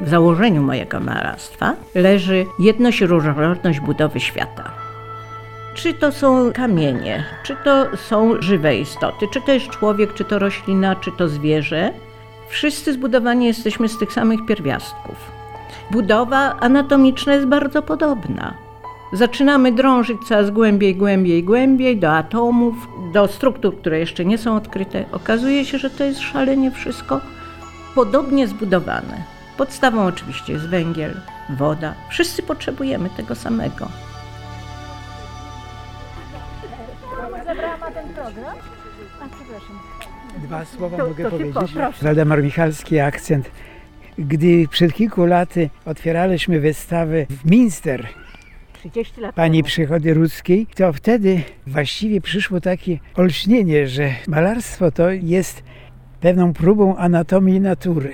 [0.00, 4.70] w założeniu mojego malarstwa leży jedność i różnorodność budowy świata.
[5.74, 10.38] Czy to są kamienie, czy to są żywe istoty, czy to jest człowiek, czy to
[10.38, 11.92] roślina, czy to zwierzę,
[12.48, 15.16] wszyscy zbudowani jesteśmy z tych samych pierwiastków.
[15.90, 18.54] Budowa anatomiczna jest bardzo podobna.
[19.12, 22.74] Zaczynamy drążyć coraz głębiej, głębiej, głębiej do atomów,
[23.12, 25.04] do struktur, które jeszcze nie są odkryte.
[25.12, 27.20] Okazuje się, że to jest szalenie wszystko
[27.94, 29.39] podobnie zbudowane.
[29.60, 31.94] Podstawą oczywiście jest węgiel, woda.
[32.10, 33.88] Wszyscy potrzebujemy tego samego.
[37.46, 38.56] Zabrałam ten program?
[39.20, 39.78] A, przepraszam.
[40.38, 42.02] Dwa słowa To- mogę to powiedzieć.
[42.02, 43.50] Waldemar Michalski, akcent.
[44.18, 48.08] Gdy przed kilku laty otwieraliśmy wystawę w Minster
[48.72, 49.62] 30 lat pani.
[49.62, 55.62] Przychody Rudzkiej, to wtedy właściwie przyszło takie olśnienie, że malarstwo to jest
[56.20, 58.12] pewną próbą anatomii natury.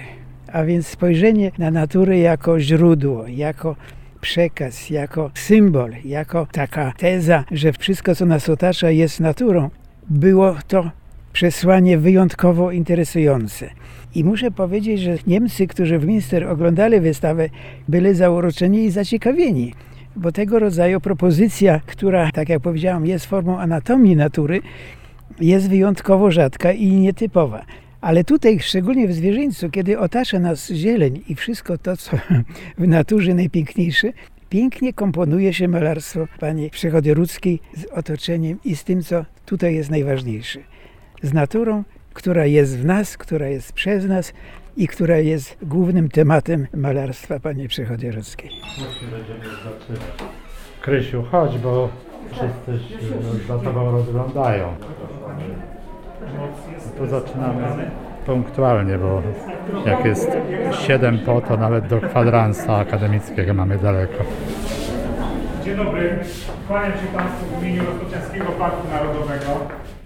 [0.53, 3.77] A więc spojrzenie na naturę jako źródło, jako
[4.21, 9.71] przekaz, jako symbol, jako taka teza, że wszystko, co nas otacza, jest naturą.
[10.11, 10.91] Było to
[11.33, 13.71] przesłanie wyjątkowo interesujące.
[14.15, 17.49] I muszę powiedzieć, że Niemcy, którzy w Minster oglądali wystawę,
[17.89, 19.75] byli zauroczeni i zaciekawieni,
[20.17, 24.61] bo tego rodzaju propozycja, która, tak jak powiedziałam, jest formą anatomii natury,
[25.41, 27.65] jest wyjątkowo rzadka i nietypowa.
[28.07, 32.17] Ale tutaj, szczególnie w zwierzyńcu, kiedy otacza nas zieleń i wszystko to, co
[32.79, 34.13] w naturze najpiękniejsze,
[34.49, 39.91] pięknie komponuje się malarstwo pani Przechody Rudzkiej z otoczeniem i z tym, co tutaj jest
[39.91, 40.61] najważniejsze.
[41.23, 44.33] Z naturą, która jest w nas, która jest przez nas
[44.77, 48.51] i która jest głównym tematem malarstwa pani Przechody Rudzkiej.
[50.81, 51.89] Krysiu, chodź, bo
[52.31, 54.75] wszyscy się za tobą rozglądają.
[56.99, 57.91] To zaczynamy
[58.27, 59.23] punktualnie, bo
[59.87, 60.31] jak jest
[60.73, 64.25] 7 po, to nawet do kwadransa akademickiego mamy daleko.
[65.65, 66.19] Dzień dobry.
[66.69, 69.47] Kłaniam się Państwu w imieniu Rozpoczęskiego Parku Narodowego.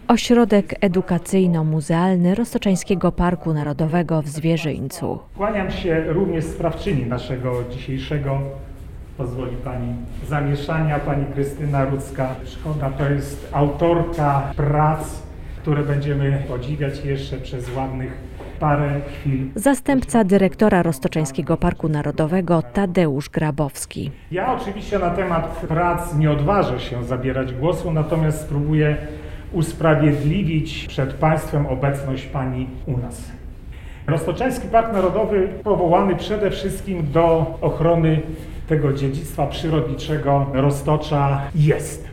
[0.08, 5.18] Ośrodek edukacyjno-muzealny Roztoczańskiego Parku Narodowego w Zwierzyńcu.
[5.36, 8.38] Kłaniam się również sprawczyni naszego dzisiejszego,
[9.18, 9.94] pozwoli Pani,
[10.28, 12.34] zamieszania, Pani Krystyna Rudzka.
[12.44, 15.22] Szkoda, to jest autorka prac,
[15.62, 18.12] które będziemy podziwiać jeszcze przez ładnych
[18.60, 19.46] parę chwil.
[19.54, 24.10] Zastępca dyrektora Roztoczańskiego Parku Narodowego Tadeusz Grabowski.
[24.30, 28.96] Ja oczywiście na temat prac nie odważę się zabierać głosu, natomiast spróbuję
[29.52, 33.30] usprawiedliwić przed Państwem obecność Pani u nas.
[34.06, 38.20] Roztoczański Park Narodowy powołany przede wszystkim do ochrony
[38.68, 42.09] tego dziedzictwa przyrodniczego Roztocza jest.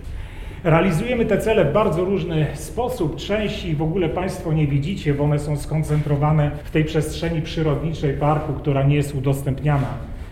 [0.64, 3.16] Realizujemy te cele w bardzo różny sposób.
[3.16, 8.54] Części w ogóle Państwo nie widzicie, bo one są skoncentrowane w tej przestrzeni przyrodniczej parku,
[8.54, 9.88] która nie jest udostępniana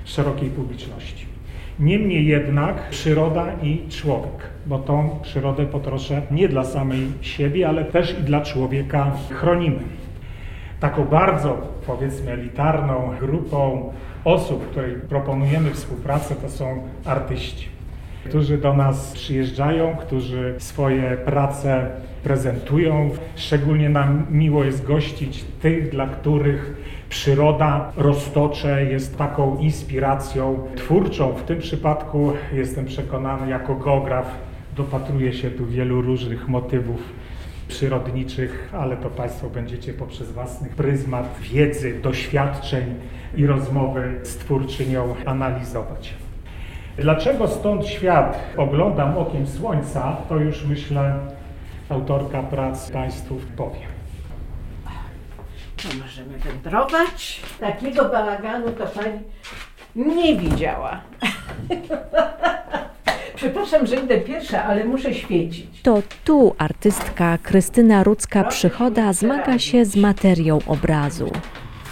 [0.05, 1.25] szerokiej publiczności.
[1.79, 7.85] Niemniej jednak przyroda i człowiek, bo tą przyrodę po trosze nie dla samej siebie, ale
[7.85, 9.79] też i dla człowieka chronimy.
[10.79, 11.57] Taką bardzo,
[11.87, 13.93] powiedzmy, elitarną grupą
[14.23, 17.67] osób, której proponujemy współpracę, to są artyści,
[18.25, 21.89] którzy do nas przyjeżdżają, którzy swoje prace
[22.23, 23.09] prezentują.
[23.35, 26.73] Szczególnie nam miło jest gościć tych, dla których
[27.09, 31.33] przyroda, roztocze jest taką inspiracją twórczą.
[31.33, 34.25] W tym przypadku jestem przekonany, jako geograf
[34.75, 37.01] dopatruję się tu wielu różnych motywów
[37.67, 42.83] przyrodniczych, ale to Państwo będziecie poprzez własny pryzmat wiedzy, doświadczeń
[43.37, 46.24] i rozmowy z twórczynią analizować.
[46.97, 51.19] Dlaczego stąd świat oglądam okiem słońca, to już myślę
[51.89, 53.79] autorka prac Państwu powie.
[55.85, 57.41] No możemy wędrować.
[57.59, 59.19] Takiego bałaganu to pani
[59.95, 61.01] nie widziała.
[63.35, 65.81] Przepraszam, że idę pierwsza, ale muszę świecić.
[65.81, 71.31] To tu artystka Krystyna Rudzka-Przychoda zmaga się z materią obrazu.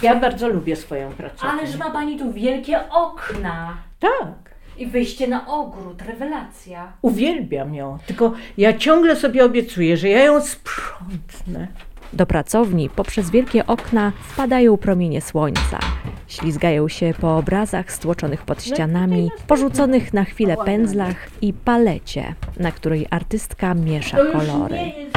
[0.02, 1.46] Ja bardzo lubię swoją pracę.
[1.46, 4.43] Ależ ma pani tu wielkie okna Tak.
[4.78, 6.92] I wyjście na ogród, rewelacja.
[7.02, 11.68] Uwielbiam ją, tylko ja ciągle sobie obiecuję, że ja ją sprzątnę.
[12.12, 15.78] Do pracowni poprzez wielkie okna wpadają promienie słońca.
[16.28, 23.06] Ślizgają się po obrazach stłoczonych pod ścianami, porzuconych na chwilę pędzlach i palecie, na której
[23.10, 24.76] artystka miesza To już kolory.
[24.76, 25.16] nie jest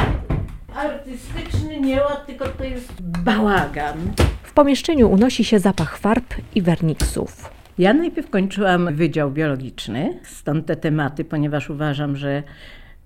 [0.75, 3.97] artystyczny nieład, tylko to jest bałagan.
[4.43, 7.56] W pomieszczeniu unosi się zapach farb i werniksów.
[7.77, 12.43] Ja najpierw kończyłam Wydział Biologiczny, stąd te tematy, ponieważ uważam, że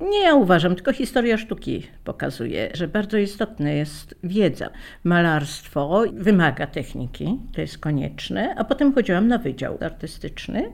[0.02, 4.70] Nie ja uważam, tylko historia sztuki pokazuje, że bardzo istotna jest wiedza.
[5.04, 10.72] Malarstwo wymaga techniki, to jest konieczne, a potem chodziłam na wydział artystyczny.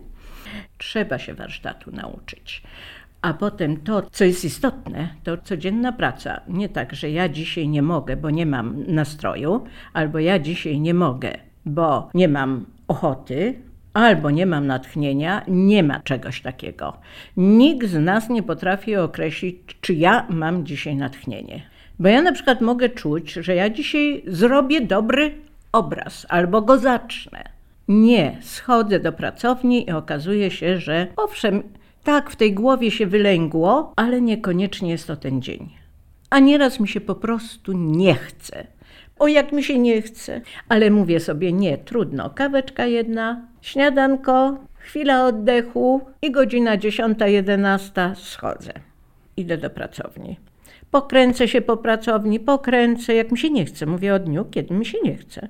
[0.78, 2.64] Trzeba się warsztatu nauczyć.
[3.22, 6.42] A potem to, co jest istotne, to codzienna praca.
[6.48, 9.64] Nie tak, że ja dzisiaj nie mogę, bo nie mam nastroju,
[9.94, 11.34] albo ja dzisiaj nie mogę,
[11.66, 13.67] bo nie mam ochoty,
[13.98, 16.98] albo nie mam natchnienia, nie ma czegoś takiego.
[17.38, 21.62] Nikt z nas nie potrafi określić, czy ja mam dzisiaj natchnienie.
[22.00, 25.32] Bo ja na przykład mogę czuć, że ja dzisiaj zrobię dobry
[25.72, 27.44] obraz albo go zacznę.
[27.88, 31.64] Nie, schodzę do pracowni i okazuje się, że owszem,
[32.04, 35.70] tak w tej głowie się wylęgło, ale niekoniecznie jest to ten dzień.
[36.30, 38.68] A nieraz mi się po prostu nie chce.
[39.20, 42.30] O jak mi się nie chce, ale mówię sobie nie, trudno.
[42.30, 48.74] Kaweczka jedna, śniadanko, chwila oddechu i godzina 10-11 schodzę.
[49.38, 50.38] Idę do pracowni.
[50.92, 53.86] Pokręcę się po pracowni, pokręcę, jak mi się nie chce.
[53.86, 55.48] Mówię o dniu, kiedy mi się nie chce.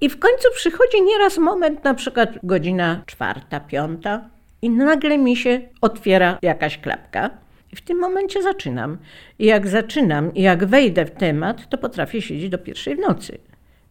[0.00, 4.28] I w końcu przychodzi nieraz moment, na przykład godzina czwarta, piąta,
[4.62, 7.30] i nagle mi się otwiera jakaś klapka.
[7.72, 8.98] I w tym momencie zaczynam.
[9.38, 13.38] I jak zaczynam, i jak wejdę w temat, to potrafię siedzieć do pierwszej w nocy.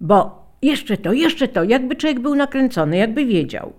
[0.02, 3.74] Bo jeszcze to, jeszcze to, jakby człowiek był nakręcony, jakby wiedział.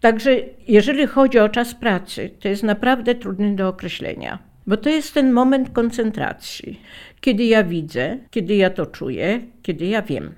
[0.00, 0.36] Także
[0.68, 4.38] jeżeli chodzi o czas pracy, to jest naprawdę trudny do określenia.
[4.66, 6.80] Bo to jest ten moment koncentracji,
[7.20, 10.34] kiedy ja widzę, kiedy ja to czuję, kiedy ja wiem.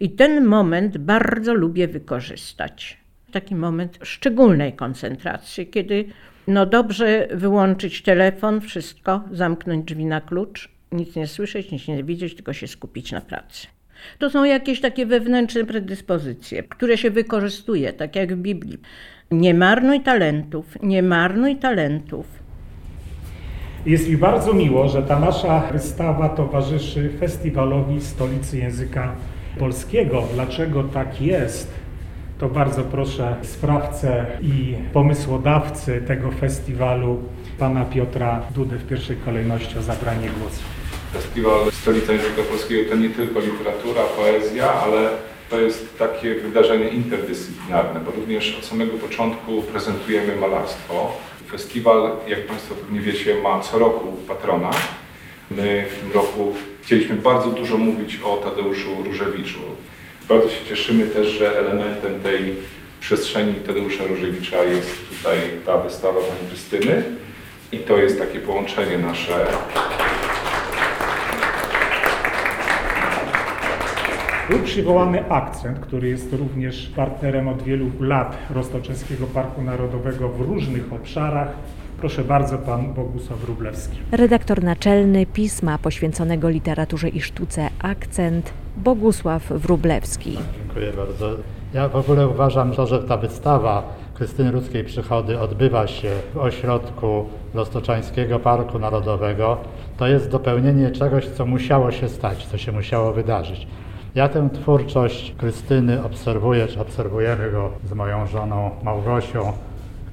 [0.00, 2.98] I ten moment bardzo lubię wykorzystać.
[3.32, 6.04] Taki moment szczególnej koncentracji, kiedy
[6.46, 12.34] no dobrze wyłączyć telefon, wszystko, zamknąć drzwi na klucz, nic nie słyszeć, nic nie widzieć,
[12.34, 13.66] tylko się skupić na pracy.
[14.18, 18.78] To są jakieś takie wewnętrzne predyspozycje, które się wykorzystuje, tak jak w Biblii.
[19.30, 22.26] Nie marnuj talentów, nie marnuj talentów.
[23.86, 29.14] Jest mi bardzo miło, że ta nasza wystawa towarzyszy Festiwalowi Stolicy Języka
[29.58, 30.22] Polskiego.
[30.34, 31.81] Dlaczego tak jest?
[32.42, 37.22] To bardzo proszę sprawcę i pomysłodawcy tego festiwalu,
[37.58, 40.62] pana Piotra Dudę w pierwszej kolejności o zabranie głosu.
[41.12, 45.08] Festiwal Stolica Języka Polskiego to nie tylko literatura, poezja, ale
[45.50, 51.16] to jest takie wydarzenie interdyscyplinarne, bo również od samego początku prezentujemy malarstwo.
[51.50, 54.70] Festiwal, jak Państwo pewnie wiecie, ma co roku patrona.
[55.50, 56.52] My w tym roku
[56.82, 59.60] chcieliśmy bardzo dużo mówić o Tadeuszu Różewiczu.
[60.28, 62.56] Bardzo się cieszymy też, że elementem tej
[63.00, 67.02] przestrzeni Tadeusza Różewicza jest tutaj ta wystawa Pani Krystyny.
[67.72, 69.46] I to jest takie połączenie nasze.
[74.50, 80.92] Był przywołany akcent, który jest również partnerem od wielu lat Roztoczewskiego Parku Narodowego w różnych
[80.92, 81.48] obszarach.
[82.02, 83.96] Proszę bardzo, pan Bogusław Wróblewski.
[84.12, 90.38] Redaktor naczelny pisma poświęconego literaturze i sztuce Akcent Bogusław Wróblewski.
[90.58, 91.30] Dziękuję bardzo.
[91.74, 93.82] Ja w ogóle uważam, to, że ta wystawa
[94.14, 99.56] Krystyny Ludzkiej Przychody odbywa się w ośrodku Roztoczańskiego Parku Narodowego.
[99.96, 103.66] To jest dopełnienie czegoś, co musiało się stać, co się musiało wydarzyć.
[104.14, 109.52] Ja tę twórczość Krystyny obserwuję, czy obserwujemy go z moją żoną Małgosią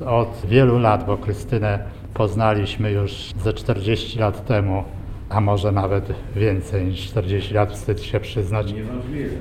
[0.05, 1.79] od wielu lat, bo Krystynę
[2.13, 4.83] poznaliśmy już ze 40 lat temu,
[5.29, 8.73] a może nawet więcej niż 40 lat, wstyd się przyznać.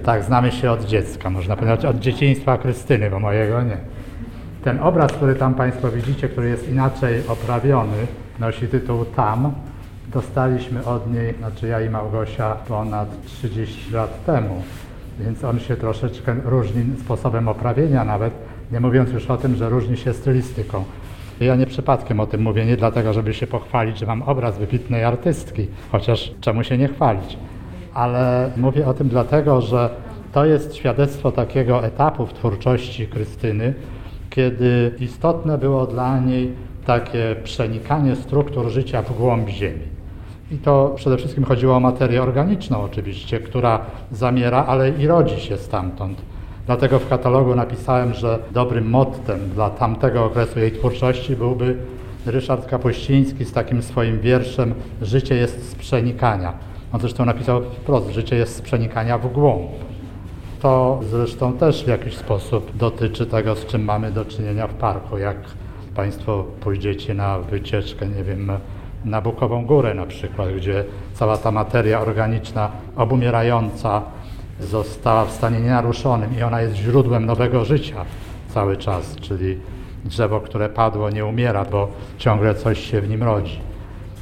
[0.05, 3.77] Tak, znamy się od dziecka, można powiedzieć od dzieciństwa Krystyny, bo mojego nie.
[4.65, 8.07] Ten obraz, który tam Państwo widzicie, który jest inaczej oprawiony,
[8.38, 9.53] nosi tytuł Tam.
[10.12, 14.62] Dostaliśmy od niej, znaczy ja i Małgosia, ponad 30 lat temu,
[15.21, 18.33] więc on się troszeczkę różni sposobem oprawienia nawet,
[18.73, 20.85] nie mówiąc już o tym, że różni się stylistyką.
[21.41, 25.05] Ja nie przypadkiem o tym mówię, nie dlatego, żeby się pochwalić, że mam obraz wybitnej
[25.05, 27.37] artystki, chociaż czemu się nie chwalić.
[27.95, 29.91] Ale mówię o tym dlatego, że
[30.33, 33.75] to jest świadectwo takiego etapu w twórczości Krystyny,
[34.31, 36.53] kiedy istotne było dla niej
[36.87, 39.99] takie przenikanie struktur życia w głąb ziemi.
[40.51, 43.81] I to przede wszystkim chodziło o materię organiczną oczywiście, która
[44.13, 46.23] zamiera, ale i rodzi się stamtąd.
[46.69, 51.77] Dlatego w katalogu napisałem, że dobrym mottem dla tamtego okresu jej twórczości byłby
[52.27, 56.53] Ryszard Kapuściński z takim swoim wierszem Życie jest z przenikania.
[56.93, 59.71] On zresztą napisał wprost, życie jest z przenikania w głąb.
[60.63, 65.19] To zresztą też w jakiś sposób dotyczy tego, z czym mamy do czynienia w parku.
[65.19, 65.37] Jak
[65.95, 68.53] Państwo pójdziecie na wycieczkę, nie wiem,
[69.05, 70.85] na Bukową Górę na przykład, gdzie
[71.15, 74.03] cała ta materia organiczna obumierająca
[74.61, 78.05] została w stanie nienaruszonym i ona jest źródłem nowego życia
[78.49, 79.59] cały czas, czyli
[80.05, 81.88] drzewo, które padło, nie umiera, bo
[82.19, 83.61] ciągle coś się w nim rodzi.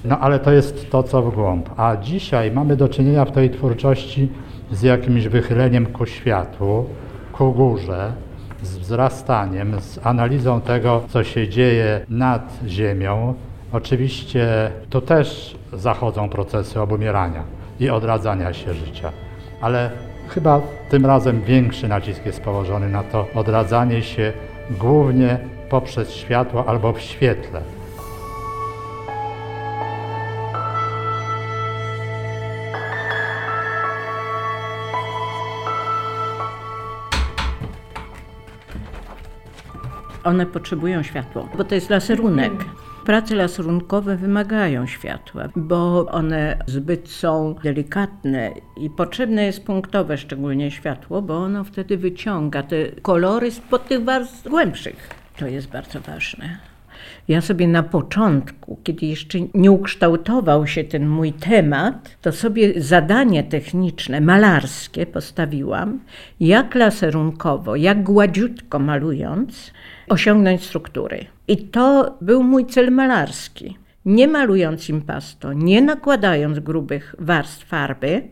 [0.04, 1.70] No ale to jest to, co w głąb.
[1.76, 4.28] A dzisiaj mamy do czynienia w tej twórczości
[4.72, 6.86] z jakimś wychyleniem ku światłu,
[7.32, 8.12] ku górze,
[8.62, 13.34] z wzrastaniem, z analizą tego, co się dzieje nad ziemią.
[13.72, 17.44] Oczywiście tu też zachodzą procesy obumierania
[17.80, 19.12] i odradzania się życia,
[19.60, 19.90] ale
[20.28, 24.32] chyba tym razem większy nacisk jest położony na to odradzanie się
[24.70, 27.60] głównie poprzez światło albo w świetle.
[40.24, 42.52] One potrzebują światła, bo to jest laserunek.
[43.06, 51.22] Prace laserunkowe wymagają światła, bo one zbyt są delikatne i potrzebne jest punktowe szczególnie światło,
[51.22, 55.10] bo ono wtedy wyciąga te kolory spod tych warstw głębszych.
[55.36, 56.58] To jest bardzo ważne.
[57.28, 63.44] Ja sobie na początku, kiedy jeszcze nie ukształtował się ten mój temat, to sobie zadanie
[63.44, 66.00] techniczne, malarskie postawiłam,
[66.40, 69.72] jak laserunkowo, jak gładziutko malując,
[70.08, 71.35] osiągnąć struktury.
[71.48, 73.76] I to był mój cel malarski.
[74.04, 78.22] Nie malując impasto, nie nakładając grubych warstw farby,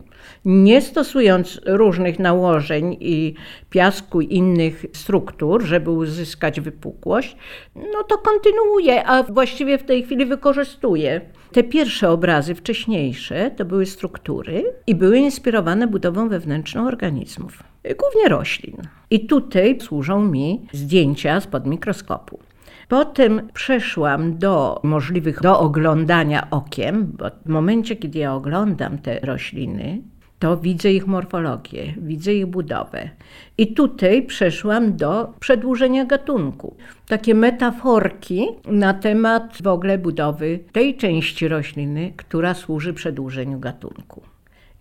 [0.45, 3.33] nie stosując różnych nałożeń i
[3.69, 7.37] piasku i innych struktur, żeby uzyskać wypukłość,
[7.75, 11.21] no to kontynuuję, a właściwie w tej chwili wykorzystuję.
[11.51, 18.77] Te pierwsze obrazy, wcześniejsze, to były struktury i były inspirowane budową wewnętrzną organizmów, głównie roślin.
[19.09, 22.39] I tutaj służą mi zdjęcia spod mikroskopu.
[22.87, 30.01] Potem przeszłam do możliwych do oglądania okiem, bo w momencie, kiedy ja oglądam te rośliny,
[30.39, 33.09] to widzę ich morfologię, widzę ich budowę.
[33.57, 36.75] I tutaj przeszłam do przedłużenia gatunku.
[37.07, 44.21] Takie metaforki na temat w ogóle budowy tej części rośliny, która służy przedłużeniu gatunku.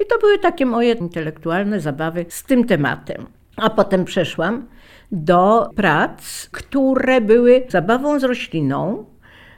[0.01, 3.27] I to były takie moje intelektualne zabawy z tym tematem.
[3.57, 4.67] A potem przeszłam
[5.13, 9.05] do prac, które były zabawą z rośliną,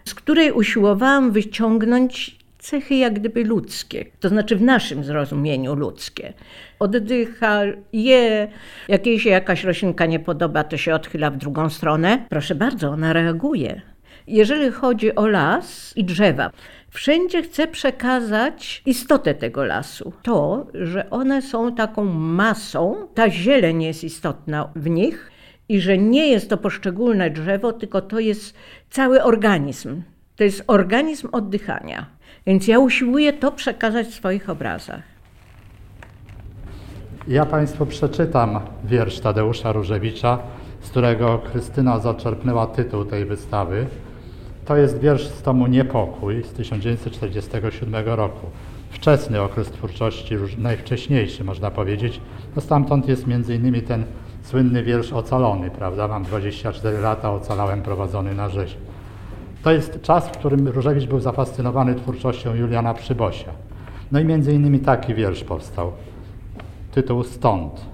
[0.04, 6.32] z której usiłowałam wyciągnąć cechy jak gdyby ludzkie, to znaczy w naszym zrozumieniu ludzkie.
[6.78, 7.60] Oddycha,
[7.92, 8.48] je,
[8.88, 12.26] jak jej się jakaś roślinka nie podoba, to się odchyla w drugą stronę.
[12.28, 13.82] Proszę bardzo, ona reaguje.
[14.26, 16.50] Jeżeli chodzi o las i drzewa,
[16.90, 20.12] wszędzie chcę przekazać istotę tego lasu.
[20.22, 25.30] To, że one są taką masą, ta zieleń jest istotna w nich
[25.68, 28.54] i że nie jest to poszczególne drzewo, tylko to jest
[28.90, 30.02] cały organizm.
[30.36, 32.06] To jest organizm oddychania.
[32.46, 35.02] Więc ja usiłuję to przekazać w swoich obrazach.
[37.28, 40.38] Ja Państwu przeczytam wiersz Tadeusza Różewicza,
[40.80, 43.86] z którego Krystyna zaczerpnęła tytuł tej wystawy.
[44.64, 48.46] To jest wiersz z tomu Niepokój z 1947 roku.
[48.90, 52.20] Wczesny okres twórczości, najwcześniejszy można powiedzieć.
[52.56, 54.04] No stamtąd jest między innymi ten
[54.46, 56.08] słynny wiersz Ocalony, prawda?
[56.08, 58.76] Mam 24 lata, ocalałem prowadzony na rzeź.
[59.62, 63.50] To jest czas, w którym Różewicz był zafascynowany twórczością Juliana Przybosia.
[64.12, 65.92] No i między innymi taki wiersz powstał.
[66.92, 67.86] Tytuł Stąd.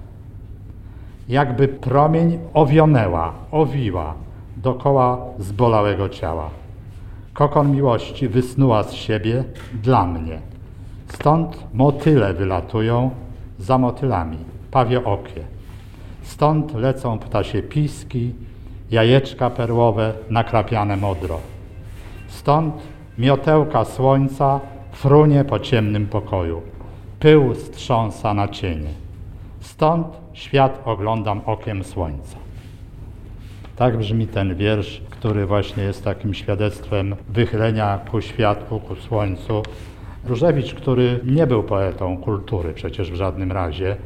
[1.28, 4.14] Jakby promień owionęła, owiła
[4.56, 6.50] dokoła zbolałego ciała.
[7.32, 9.44] Kokon miłości wysnuła z siebie
[9.82, 10.38] dla mnie.
[11.08, 13.10] Stąd motyle wylatują
[13.58, 14.38] za motylami,
[14.70, 15.51] pawie okie.
[16.22, 18.32] Stąd lecą ptasie piski,
[18.90, 21.40] jajeczka perłowe nakrapiane modro.
[22.28, 22.74] Stąd
[23.18, 24.60] miotełka słońca
[24.92, 26.62] frunie po ciemnym pokoju.
[27.20, 28.90] Pył strząsa na cienie.
[29.60, 32.36] Stąd świat oglądam okiem słońca.
[33.76, 39.62] Tak brzmi ten wiersz, który właśnie jest takim świadectwem wychylenia ku światłu, ku słońcu.
[40.24, 43.96] Różewicz, który nie był poetą kultury przecież w żadnym razie,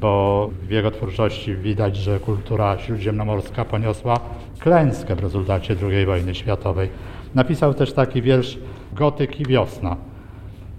[0.00, 4.20] bo w jego twórczości widać, że kultura śródziemnomorska poniosła
[4.58, 6.88] klęskę w rezultacie II wojny światowej.
[7.34, 8.58] Napisał też taki wiersz
[8.92, 9.96] Gotyk i wiosna.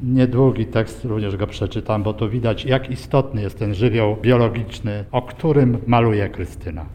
[0.04, 5.22] Niedługi tekst, również go przeczytam, bo tu widać, jak istotny jest ten żywioł biologiczny, o
[5.22, 6.86] którym maluje Krystyna.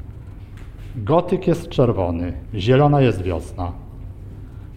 [0.97, 3.73] Gotyk jest czerwony, zielona jest wiosna.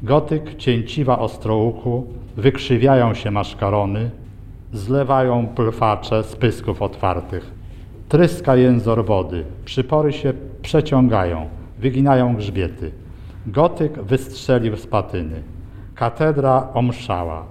[0.03, 2.07] Gotyk cięciwa ostrouchu,
[2.37, 4.11] wykrzywiają się maszkarony,
[4.73, 7.51] zlewają plfacze z pysków otwartych.
[8.09, 11.49] Tryska jęzor wody, przypory się przeciągają,
[11.79, 12.91] wyginają grzbiety.
[13.47, 15.43] Gotyk wystrzelił z patyny.
[15.95, 17.45] Katedra omszała.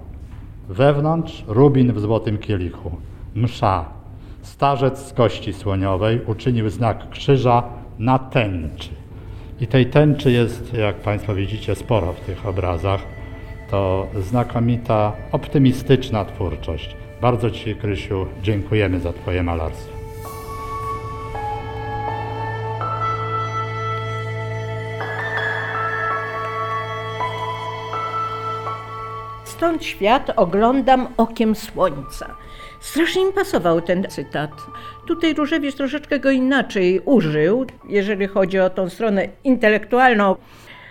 [0.69, 2.91] Wewnątrz rubin w złotym kielichu.
[3.35, 3.85] Msza.
[4.41, 7.63] Starzec z kości słoniowej uczynił znak krzyża
[7.99, 8.89] na tęczy.
[9.61, 13.01] I tej tęczy jest, jak Państwo widzicie, sporo w tych obrazach.
[13.71, 16.95] To znakomita, optymistyczna twórczość.
[17.21, 19.93] Bardzo Ci, Krysiu, dziękujemy za Twoje malarstwo.
[29.43, 32.35] Stąd świat oglądam okiem słońca.
[32.79, 34.51] Strasznie mi pasował ten cytat.
[35.07, 40.35] Tutaj Różewicz troszeczkę go inaczej użył, jeżeli chodzi o tą stronę intelektualną.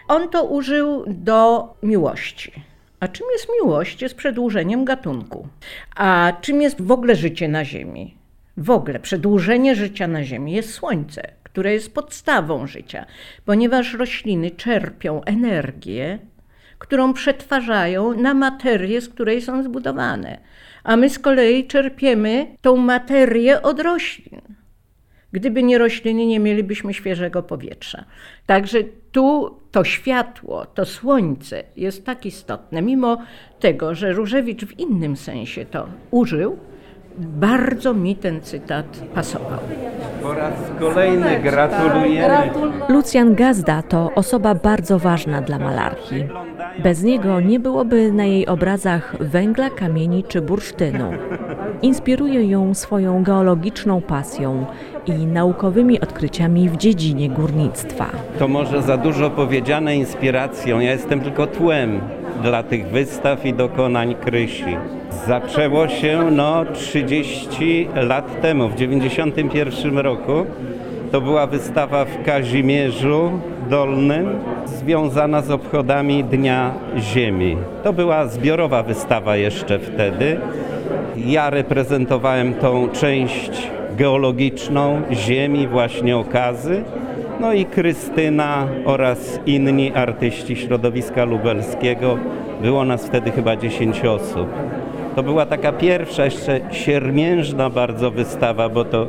[0.08, 2.69] On to użył do miłości.
[3.00, 4.02] A czym jest miłość?
[4.02, 5.48] Jest przedłużeniem gatunku.
[5.96, 8.16] A czym jest w ogóle życie na Ziemi?
[8.56, 13.06] W ogóle przedłużenie życia na Ziemi jest słońce, które jest podstawą życia,
[13.44, 16.18] ponieważ rośliny czerpią energię
[16.80, 20.38] którą przetwarzają na materię, z której są zbudowane.
[20.84, 24.40] A my z kolei czerpiemy tą materię od roślin.
[25.32, 28.04] Gdyby nie rośliny, nie mielibyśmy świeżego powietrza.
[28.46, 28.78] Także
[29.12, 33.18] tu to światło, to słońce jest tak istotne, mimo
[33.60, 36.58] tego, że Różewicz w innym sensie to użył,
[37.18, 39.58] bardzo mi ten cytat pasował.
[40.22, 42.50] Po raz kolejny gratulujemy.
[42.88, 46.14] Lucjan Gazda to osoba bardzo ważna dla malarki.
[46.82, 51.12] Bez niego nie byłoby na jej obrazach węgla, kamieni czy bursztynu.
[51.82, 54.66] Inspiruje ją swoją geologiczną pasją
[55.06, 58.06] i naukowymi odkryciami w dziedzinie górnictwa.
[58.38, 60.80] To może za dużo powiedziane inspiracją.
[60.80, 62.00] Ja jestem tylko tłem
[62.42, 64.76] dla tych wystaw i dokonań Krysi.
[65.26, 70.46] Zaczęło się no 30 lat temu, w 91 roku.
[71.12, 73.30] To była wystawa w Kazimierzu
[73.70, 74.28] Dolnym
[74.66, 77.56] związana z obchodami Dnia Ziemi.
[77.84, 80.40] To była zbiorowa wystawa jeszcze wtedy.
[81.16, 86.82] Ja reprezentowałem tą część geologiczną Ziemi, właśnie okazy.
[87.40, 92.18] No i Krystyna oraz inni artyści środowiska lubelskiego.
[92.62, 94.48] Było nas wtedy chyba 10 osób.
[95.16, 99.06] To była taka pierwsza, jeszcze siermiężna bardzo wystawa, bo to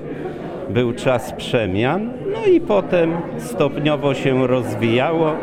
[0.69, 2.11] był czas przemian.
[2.33, 5.33] No i potem stopniowo się rozwijało,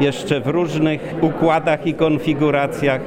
[0.00, 3.00] jeszcze w różnych układach i konfiguracjach,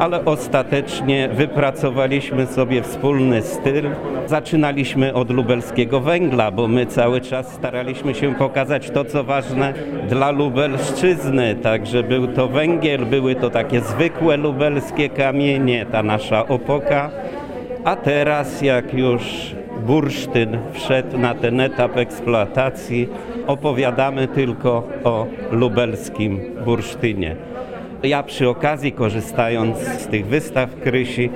[0.00, 3.90] ale ostatecznie wypracowaliśmy sobie wspólny styl.
[4.26, 9.74] Zaczynaliśmy od lubelskiego węgla, bo my cały czas staraliśmy się pokazać to, co ważne
[10.08, 11.54] dla Lubelszczyzny.
[11.54, 17.10] Także był to węgiel, były to takie zwykłe lubelskie kamienie, ta nasza opoka.
[17.84, 19.22] A teraz, jak już
[19.86, 23.08] bursztyn wszedł na ten etap eksploatacji,
[23.46, 27.49] opowiadamy tylko o lubelskim bursztynie.
[28.02, 31.30] Ja przy okazji, korzystając z tych wystaw Krysi,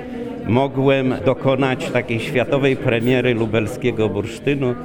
[0.47, 4.75] mogłem dokonać takiej światowej premiery lubelskiego bursztynu.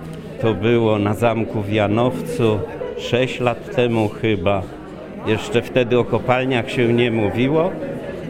[0.40, 2.58] To było na zamku w Janowcu
[2.98, 4.62] 6 lat temu chyba.
[5.26, 7.70] Jeszcze wtedy o kopalniach się nie mówiło.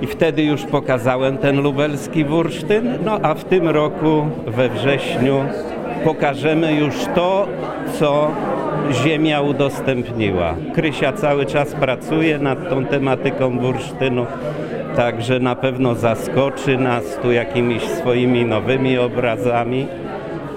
[0.03, 2.99] I wtedy już pokazałem ten lubelski bursztyn.
[3.05, 5.45] No a w tym roku we wrześniu
[6.05, 7.49] pokażemy już to,
[7.99, 8.31] co
[8.93, 10.55] Ziemia udostępniła.
[10.75, 14.27] Krysia cały czas pracuje nad tą tematyką bursztynu,
[14.97, 19.87] także na pewno zaskoczy nas tu jakimiś swoimi nowymi obrazami,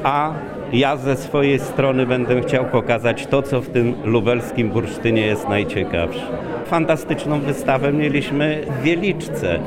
[0.04, 0.34] a
[0.74, 6.28] ja ze swojej strony będę chciał pokazać to, co w tym lubelskim bursztynie jest najciekawsze.
[6.66, 9.60] Fantastyczną wystawę mieliśmy w Wieliczce.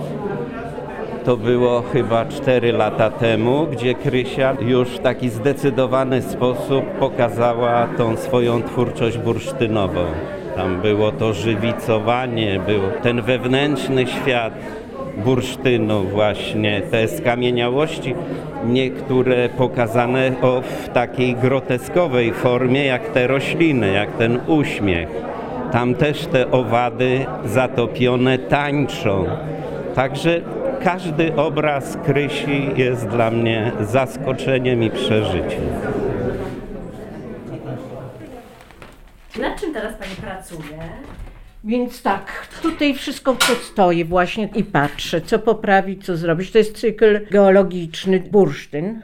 [1.26, 8.16] To było chyba 4 lata temu, gdzie Krysia już w taki zdecydowany sposób pokazała tą
[8.16, 10.04] swoją twórczość bursztynową.
[10.56, 14.52] Tam było to żywicowanie, był ten wewnętrzny świat
[15.24, 18.14] bursztynu właśnie, te skamieniałości,
[18.66, 25.08] niektóre pokazane o, w takiej groteskowej formie, jak te rośliny, jak ten uśmiech.
[25.72, 29.24] Tam też te owady zatopione tańczą.
[29.94, 30.40] Także
[30.84, 35.62] każdy obraz Krysi jest dla mnie zaskoczeniem i przeżyciem.
[39.40, 40.78] Nad czym teraz Pani pracuje?
[41.64, 46.50] Więc tak, tutaj wszystko stoi właśnie i patrzę, co poprawić, co zrobić.
[46.50, 49.02] To jest cykl geologiczny bursztyn.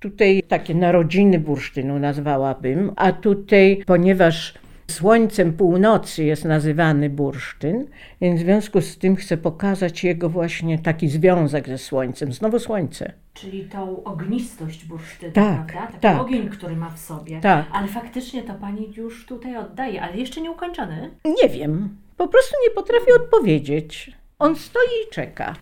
[0.00, 4.54] Tutaj takie narodziny bursztynu nazwałabym, a tutaj, ponieważ
[4.92, 7.86] słońcem północy jest nazywany bursztyn,
[8.20, 12.32] więc w związku z tym chcę pokazać jego właśnie taki związek ze słońcem.
[12.32, 13.12] Znowu słońce.
[13.34, 15.86] Czyli tą ognistość bursztynu, Tak, prawda?
[15.86, 16.20] Taki tak.
[16.20, 17.40] ogień, który ma w sobie.
[17.40, 17.66] Tak.
[17.72, 21.10] Ale faktycznie to Pani już tutaj oddaje, ale jeszcze nie ukończony.
[21.42, 24.10] Nie wiem, po prostu nie potrafię odpowiedzieć.
[24.38, 25.54] On stoi i czeka.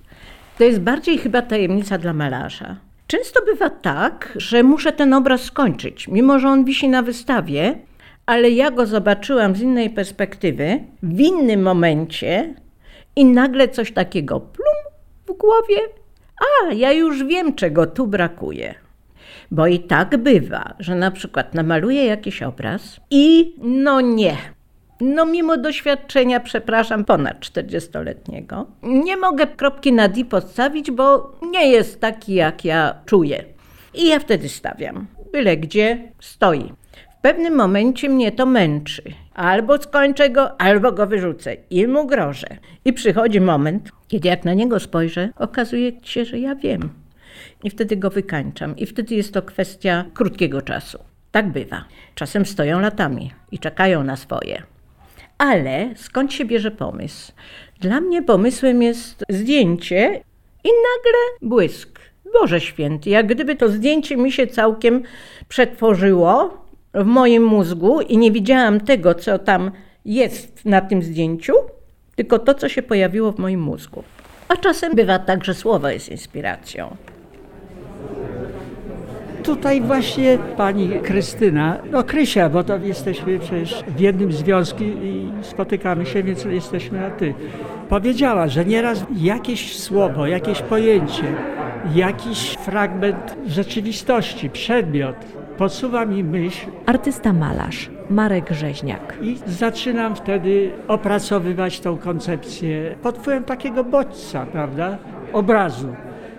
[0.59, 2.77] To jest bardziej chyba tajemnica dla malarza.
[3.07, 7.79] Często bywa tak, że muszę ten obraz skończyć, mimo że on wisi na wystawie,
[8.31, 12.55] ale ja go zobaczyłam z innej perspektywy, w innym momencie
[13.16, 14.95] i nagle coś takiego plum
[15.27, 15.77] w głowie.
[16.40, 18.75] A, ja już wiem, czego tu brakuje.
[19.51, 24.37] Bo i tak bywa, że na przykład namaluję jakiś obraz i no nie.
[25.01, 32.01] No mimo doświadczenia, przepraszam, ponad 40-letniego, nie mogę kropki na D postawić, bo nie jest
[32.01, 33.45] taki, jak ja czuję.
[33.95, 35.07] I ja wtedy stawiam.
[35.33, 36.73] Byle gdzie stoi.
[37.23, 39.03] Pewnym momencie mnie to męczy.
[39.35, 42.47] Albo skończę go, albo go wyrzucę i mu grożę.
[42.85, 46.91] I przychodzi moment, kiedy jak na niego spojrzę, okazuje się, że ja wiem.
[47.65, 48.77] I wtedy go wykańczam.
[48.77, 50.99] I wtedy jest to kwestia krótkiego czasu.
[51.31, 51.85] Tak bywa.
[52.15, 54.63] Czasem stoją latami i czekają na swoje.
[55.39, 57.33] Ale skąd się bierze pomysł?
[57.81, 60.21] Dla mnie pomysłem jest zdjęcie
[60.65, 62.01] i nagle błysk.
[62.41, 65.03] Boże święty, jak gdyby to zdjęcie mi się całkiem
[65.49, 69.70] przetworzyło w moim mózgu i nie widziałam tego, co tam
[70.05, 71.53] jest na tym zdjęciu,
[72.16, 74.05] tylko to, co się pojawiło w moim mózgu.
[74.48, 76.96] A czasem bywa tak, że słowo jest inspiracją.
[79.42, 86.07] Tutaj właśnie pani Krystyna, no Krysia, bo to jesteśmy przecież w jednym związku i spotykamy
[86.07, 87.35] się, więc jesteśmy na ty.
[87.88, 91.35] Powiedziała, że nieraz jakieś słowo, jakieś pojęcie,
[91.94, 95.16] jakiś fragment rzeczywistości, przedmiot
[95.61, 99.18] podsuwa mi myśl Artysta malarz Marek Rzeźniak.
[99.23, 104.99] i zaczynam wtedy opracowywać tą koncepcję pod wpływem takiego bodźca, prawda,
[105.33, 105.94] obrazu.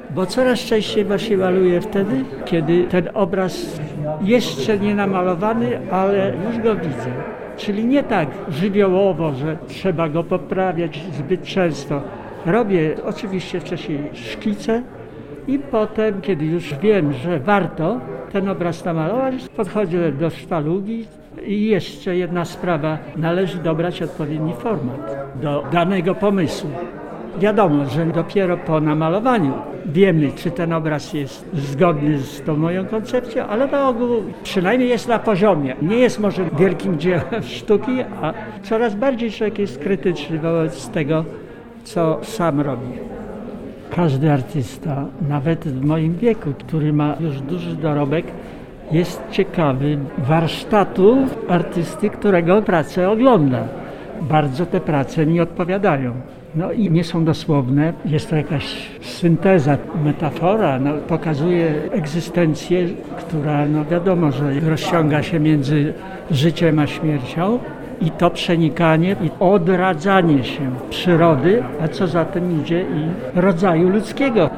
[0.10, 3.80] Bo coraz częściej właśnie maluję wtedy, kiedy ten obraz
[4.22, 7.12] jeszcze nie namalowany, ale już go widzę.
[7.58, 12.02] Czyli nie tak żywiołowo, że trzeba go poprawiać zbyt często.
[12.46, 14.84] Robię oczywiście wcześniej szkice
[15.48, 18.00] i potem, kiedy już wiem, że warto
[18.34, 21.06] ten obraz namalować, podchodzę do sztalugi
[21.46, 26.70] i jeszcze jedna sprawa, należy dobrać odpowiedni format do danego pomysłu.
[27.40, 29.54] Wiadomo, że dopiero po namalowaniu
[29.86, 35.08] wiemy, czy ten obraz jest zgodny z tą moją koncepcją, ale na ogół przynajmniej jest
[35.08, 35.76] na poziomie.
[35.82, 41.26] Nie jest może wielkim dziełem sztuki, a coraz bardziej człowiek jest krytyczny wobec tego,
[41.84, 43.21] co sam robi.
[43.96, 48.26] Każdy artysta, nawet w moim wieku, który ma już duży dorobek,
[48.92, 51.18] jest ciekawy warsztatu
[51.50, 53.64] artysty, którego pracę ogląda.
[54.22, 56.14] Bardzo te prace mi odpowiadają.
[56.56, 63.86] No i nie są dosłowne, jest to jakaś synteza, metafora, no, pokazuje egzystencję, która no
[63.86, 65.94] wiadomo, że rozciąga się między
[66.32, 67.60] życiem a śmiercią
[68.02, 74.50] i to przenikanie i odradzanie się przyrody, a co za tym idzie i rodzaju ludzkiego.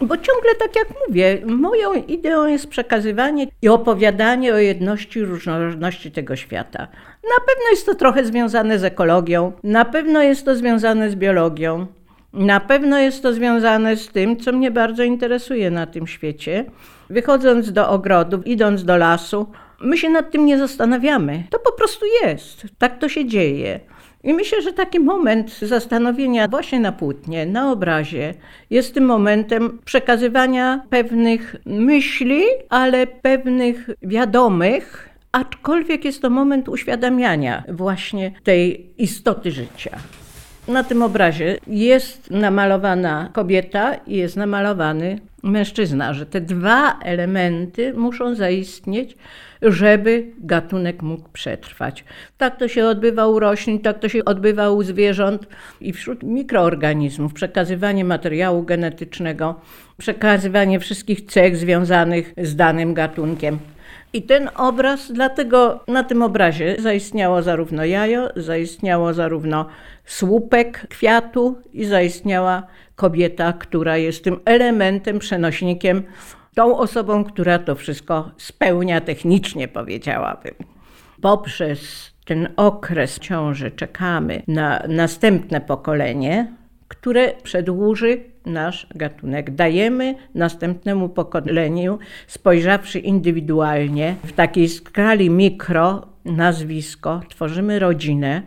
[0.00, 6.10] Bo ciągle, tak jak mówię, moją ideą jest przekazywanie i opowiadanie o jedności i różnorodności
[6.10, 6.78] tego świata.
[7.22, 11.86] Na pewno jest to trochę związane z ekologią, na pewno jest to związane z biologią,
[12.32, 16.64] na pewno jest to związane z tym, co mnie bardzo interesuje na tym świecie.
[17.10, 19.46] Wychodząc do ogrodu, idąc do lasu,
[19.84, 21.44] my się nad tym nie zastanawiamy.
[21.50, 22.62] To po prostu jest.
[22.78, 23.80] Tak to się dzieje.
[24.24, 28.34] I myślę, że taki moment zastanowienia właśnie na płótnie, na obrazie,
[28.70, 38.32] jest tym momentem przekazywania pewnych myśli, ale pewnych wiadomych, aczkolwiek jest to moment uświadamiania właśnie
[38.42, 39.98] tej istoty życia.
[40.68, 48.34] Na tym obrazie jest namalowana kobieta i jest namalowany mężczyzna, że te dwa elementy muszą
[48.34, 49.16] zaistnieć,
[49.62, 52.04] żeby gatunek mógł przetrwać.
[52.38, 55.46] Tak to się odbywa u roślin, tak to się odbywa u zwierząt
[55.80, 57.32] i wśród mikroorganizmów.
[57.34, 59.60] Przekazywanie materiału genetycznego,
[59.98, 63.58] przekazywanie wszystkich cech związanych z danym gatunkiem.
[64.14, 69.66] I ten obraz, dlatego na tym obrazie zaistniało zarówno jajo, zaistniało zarówno
[70.04, 72.62] słupek kwiatu i zaistniała
[72.96, 76.02] kobieta, która jest tym elementem, przenośnikiem,
[76.54, 80.54] tą osobą, która to wszystko spełnia technicznie, powiedziałabym.
[81.20, 86.52] Poprzez ten okres ciąży czekamy na następne pokolenie,
[86.88, 89.54] które przedłuży nasz gatunek.
[89.54, 98.42] Dajemy następnemu pokoleniu, spojrzawszy indywidualnie, w takiej skali mikro, nazwisko, tworzymy rodzinę,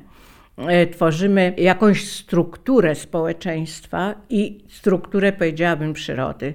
[0.58, 6.54] e, tworzymy jakąś strukturę społeczeństwa i strukturę, powiedziałabym, przyrody.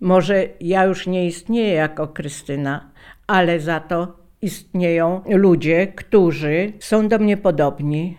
[0.00, 2.90] Może ja już nie istnieję jako Krystyna,
[3.26, 8.16] ale za to istnieją ludzie, którzy są do mnie podobni,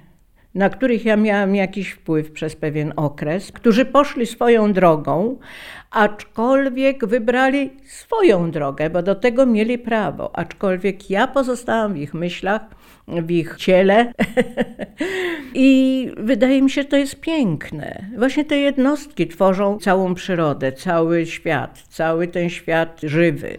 [0.56, 5.38] na których ja miałam jakiś wpływ przez pewien okres, którzy poszli swoją drogą,
[5.92, 12.62] aczkolwiek wybrali swoją drogę, bo do tego mieli prawo, aczkolwiek ja pozostałam w ich myślach,
[13.08, 14.14] w ich ciele.
[15.54, 18.06] I wydaje mi się, że to jest piękne.
[18.18, 23.58] Właśnie te jednostki tworzą całą przyrodę, cały świat, cały ten świat żywy.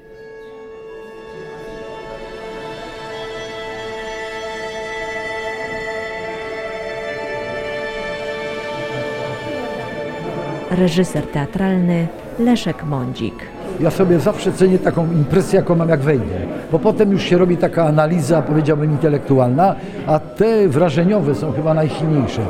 [10.79, 12.07] Reżyser teatralny
[12.39, 13.35] Leszek Mądzik.
[13.81, 16.35] Ja sobie zawsze cenię taką impresję, jaką mam jak wejdę,
[16.73, 19.75] bo potem już się robi taka analiza, powiedziałbym, intelektualna,
[20.07, 22.43] a te wrażeniowe są chyba najsilniejsze.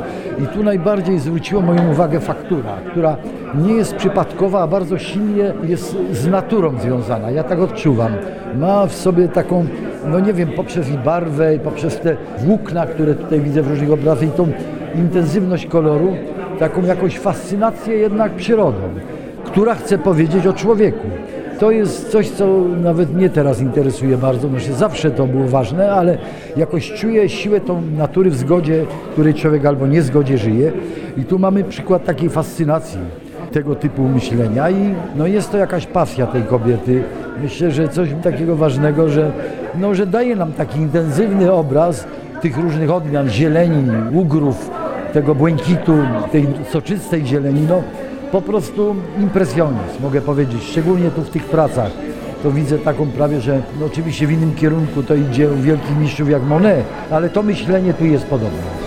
[0.43, 3.17] I tu najbardziej zwróciło moją uwagę faktura, która
[3.55, 7.31] nie jest przypadkowa, a bardzo silnie jest z naturą związana.
[7.31, 8.11] Ja tak odczuwam.
[8.59, 9.65] Ma w sobie taką,
[10.05, 13.91] no nie wiem, poprzez i barwę, i poprzez te włókna, które tutaj widzę w różnych
[13.91, 14.47] obrazach i tą
[14.95, 16.17] intensywność koloru,
[16.59, 18.81] taką jakąś fascynację jednak przyrodą
[19.47, 21.07] która chce powiedzieć o człowieku.
[21.59, 22.47] To jest coś, co
[22.83, 26.17] nawet mnie teraz interesuje bardzo, znaczy zawsze to było ważne, ale
[26.57, 30.71] jakoś czuję siłę tą natury w zgodzie, której człowiek albo nie zgodzie żyje.
[31.17, 32.99] I tu mamy przykład takiej fascynacji
[33.51, 37.03] tego typu myślenia i no jest to jakaś pasja tej kobiety.
[37.43, 39.31] Myślę, że coś takiego ważnego, że,
[39.79, 42.07] no, że daje nam taki intensywny obraz
[42.41, 44.69] tych różnych odmian zieleni, ugrów,
[45.17, 45.93] tego błękitu,
[46.31, 47.61] tej soczystej zieleni.
[47.69, 47.83] No,
[48.31, 51.91] po prostu impresjonizm, mogę powiedzieć, szczególnie tu w tych pracach.
[52.43, 56.29] To widzę taką prawie, że no oczywiście w innym kierunku to idzie u wielkich mistrzów
[56.29, 58.86] jak Monet, ale to myślenie tu jest podobne.